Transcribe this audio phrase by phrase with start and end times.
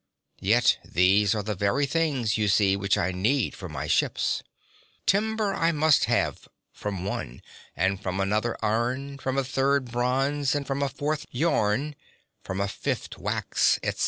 [0.39, 4.41] Yet these are the very things, you see, which I need for my ships.
[5.05, 7.43] Timber I must have from one,
[7.75, 11.95] and from another iron, from a third bronze, from a fourth linen yarn,
[12.43, 13.99] from a fifth wax, etc.